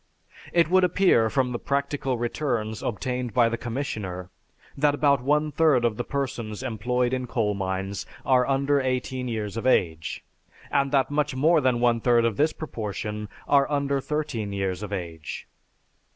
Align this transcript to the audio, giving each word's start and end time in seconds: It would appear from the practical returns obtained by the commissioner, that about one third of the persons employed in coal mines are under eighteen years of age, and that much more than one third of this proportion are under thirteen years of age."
It 0.51 0.67
would 0.67 0.83
appear 0.83 1.29
from 1.29 1.51
the 1.51 1.59
practical 1.59 2.17
returns 2.17 2.81
obtained 2.81 3.35
by 3.35 3.49
the 3.49 3.55
commissioner, 3.57 4.31
that 4.75 4.95
about 4.95 5.21
one 5.21 5.51
third 5.51 5.85
of 5.85 5.95
the 5.97 6.03
persons 6.03 6.63
employed 6.63 7.13
in 7.13 7.27
coal 7.27 7.53
mines 7.53 8.07
are 8.25 8.47
under 8.47 8.81
eighteen 8.81 9.27
years 9.27 9.57
of 9.57 9.67
age, 9.67 10.23
and 10.71 10.91
that 10.91 11.11
much 11.11 11.35
more 11.35 11.61
than 11.61 11.79
one 11.79 12.01
third 12.01 12.25
of 12.25 12.35
this 12.37 12.51
proportion 12.51 13.29
are 13.47 13.69
under 13.71 14.01
thirteen 14.01 14.51
years 14.51 14.81
of 14.81 14.91
age." 14.91 15.47